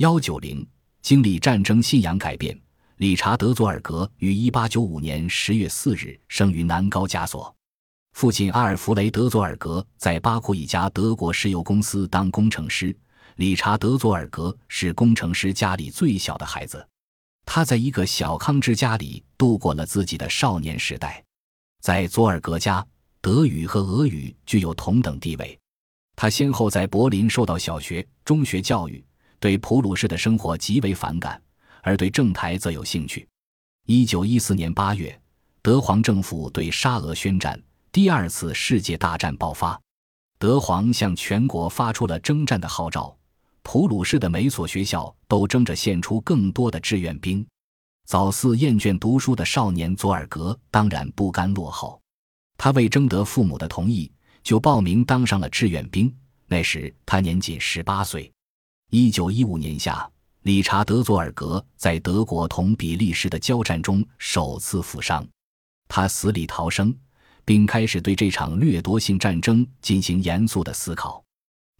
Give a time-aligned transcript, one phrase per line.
[0.00, 0.66] 幺九零，
[1.02, 2.58] 经历战争，信仰改变。
[2.96, 7.54] 理查德·佐尔格于一八九五年十月四日生于南高加索，
[8.14, 12.96] 父亲阿尔弗雷德·佐尔格在巴库一家德国石油公司当工程师。
[13.36, 16.88] 理查德·佐尔格是工程师家里最小的孩子，
[17.44, 21.22] 他在一个小康之家里度过了自己的少年时代。
[21.82, 22.82] 在佐尔格家，
[23.20, 25.60] 德语和俄语具有同等地位。
[26.16, 29.04] 他先后在柏林受到小学、中学教育。
[29.40, 31.42] 对普鲁士的生活极为反感，
[31.82, 33.26] 而对政台则有兴趣。
[33.86, 35.18] 一九一四年八月，
[35.62, 39.80] 德皇政府对沙俄宣战，第二次世界大战爆发。
[40.38, 43.16] 德皇向全国发出了征战的号召，
[43.62, 47.44] 普鲁士的每所学校都争着献出更多的志愿兵。
[48.06, 51.98] 早似厌倦读书的少年佐尔格当然不甘落后，
[52.58, 54.10] 他为征得父母的同意，
[54.42, 56.14] 就报名当上了志愿兵。
[56.46, 58.30] 那时他年仅十八岁。
[58.92, 60.10] 一九一五年夏，
[60.42, 65.24] 理查德·佐尔格在德国同比利时的交战中首次负伤，
[65.86, 66.92] 他死里逃生，
[67.44, 71.22] 并开始对这场掠夺性战争进行严肃的思考。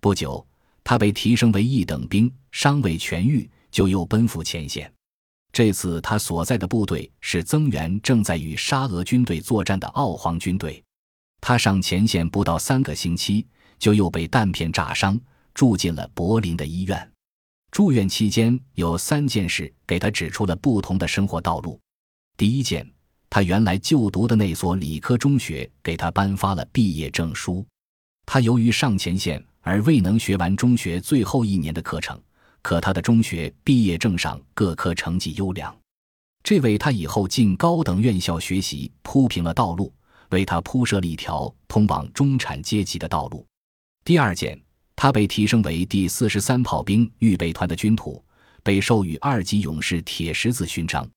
[0.00, 0.46] 不久，
[0.84, 4.92] 他被提升为一等兵，伤未痊愈就又奔赴前线。
[5.52, 10.80] 这次他所在的部队是增援正在与沙俄军队作战的奥皇军队。
[11.40, 13.44] 他上前线不到三个星期，
[13.80, 15.20] 就又被弹片炸伤。
[15.54, 17.12] 住进了柏林的医院，
[17.70, 21.78] 住院期间有三件事给他指出了不同的生活道路。
[22.36, 22.88] 第一件，
[23.28, 27.66] 他原来就读的那所理科中学给他颁发了毕业证书。
[28.26, 32.20] 他由于上前线而未能学完中学最后一年的课程，
[32.62, 35.76] 可他的中学毕业证上各科成绩优良，
[36.42, 39.92] 这为他以后进高等院校学习铺平了道路，
[40.30, 43.46] 为他铺设了一条通往中产阶级的道路。
[44.04, 44.60] 第二件。
[45.02, 48.22] 他被提升为第四十三炮兵预备团的军土，
[48.62, 51.08] 被授予二级勇士铁十字勋章。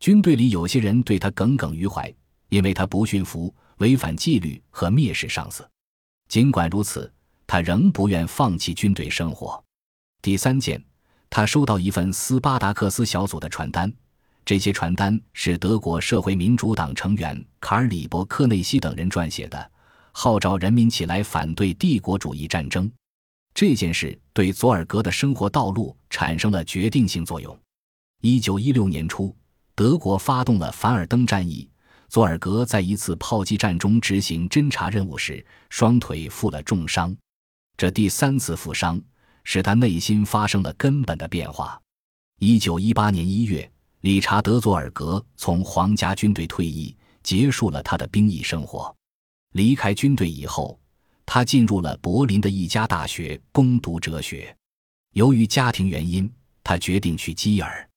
[0.00, 2.12] 军队里有些人对他耿耿于怀，
[2.48, 5.64] 因为他不驯服、违反纪律和蔑视上司。
[6.26, 7.08] 尽管如此，
[7.46, 9.62] 他仍不愿放弃军队生活。
[10.20, 10.84] 第三件，
[11.30, 13.92] 他收到一份斯巴达克斯小组的传单，
[14.44, 19.70] 这些传单是德国社会民主党成员卡尔里伯克内西等人撰写的，
[20.10, 22.90] 号召人民起来反对帝国主义战争。
[23.52, 27.58] 这件事对佐尔格的生活道路产生了决定性作用。
[28.22, 29.36] 一九一六年初，
[29.74, 31.68] 德国发动了凡尔登战役。
[32.08, 37.14] 佐尔格在一次炮击战中执行侦察任务时，双腿负了重伤。
[37.76, 39.00] 这第三次负伤
[39.44, 41.80] 使他内心发生了根本的变化。
[42.40, 48.94] 一九一八年一月，理查德·佐尔格从皇家军队退役，结束了他的兵役生活。
[49.52, 50.79] 离开军队以后。
[51.32, 54.52] 他进入了柏林的一家大学攻读哲学。
[55.12, 56.28] 由于家庭原因，
[56.64, 57.88] 他决定去基尔。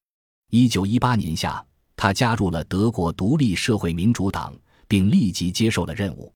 [0.52, 4.56] 一九一八年夏，他加入了德国独立社会民主党，
[4.88, 6.32] 并立即接受了任务。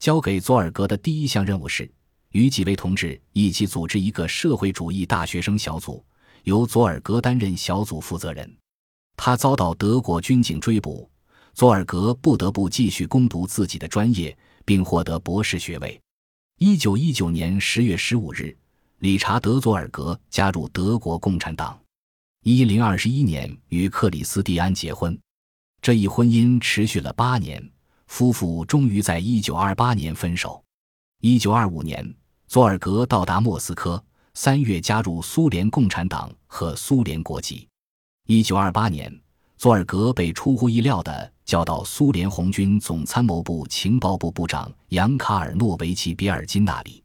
[0.00, 1.88] 交给佐尔格的第一项任务是
[2.32, 6.04] 与几位同志一起组织一个社会主义大学生小组，
[6.42, 8.52] 由佐尔格担任小组负责人。
[9.16, 11.08] 他遭到德国军警追捕，
[11.54, 16.01] 佐尔格不得不继续攻读自己的专业，并获得博士学位。
[16.64, 18.56] 一九一九年十月十五日，
[19.00, 21.76] 理查德·佐尔格加入德国共产党。
[22.44, 25.18] 一零二十一年与克里斯蒂安结婚，
[25.80, 27.68] 这一婚姻持续了八年，
[28.06, 30.62] 夫妇终于在一九二八年分手。
[31.20, 32.14] 一九二五年，
[32.46, 34.00] 佐尔格到达莫斯科，
[34.34, 37.66] 三月加入苏联共产党和苏联国籍。
[38.28, 39.12] 一九二八年，
[39.62, 41.32] 佐尔格被出乎意料的。
[41.44, 47.00] 叫到苏联红军总参谋部情报部部长扬卡尔诺维奇·别尔金那里。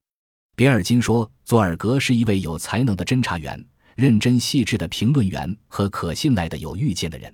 [0.56, 3.64] 别尔金说，佐尔格是一位有才能的侦察员、
[3.96, 7.32] 认真细致的评论员和可信赖的有预见的人。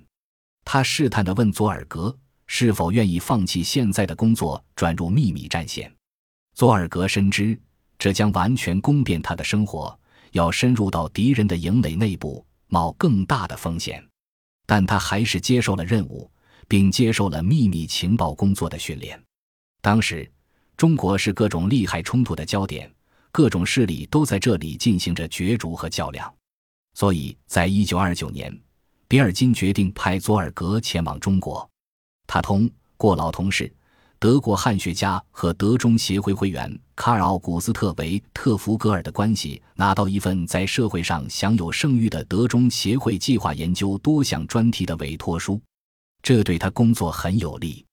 [0.62, 2.14] 他试探地问佐尔格
[2.46, 5.90] 是否愿意放弃现在的工作，转入秘密战线。
[6.54, 7.58] 佐尔格深知
[7.98, 9.98] 这将完全攻变他的生活，
[10.32, 14.04] 要深入到敌人的营垒内部，冒更大的风险。
[14.66, 16.30] 但他还是接受了任务。
[16.66, 19.22] 并接受了秘密情报工作的训练。
[19.82, 20.30] 当时，
[20.78, 22.90] 中国是各种利害冲突的焦点，
[23.30, 26.34] 各种势力都在这里进行着角逐和较量。
[26.94, 28.58] 所以，在一九二九年，
[29.06, 31.68] 比尔金决定派佐尔格前往中国。
[32.26, 33.70] 他通过老同事、
[34.24, 45.60] 德国汉学家和德中协会会员卡尔奥古斯特维特福格尔的关系，拿到一份在社会上享有盛誉的德中协会计划研究多项专题的委托书。
[46.22, 47.84] 这对他工作很有利。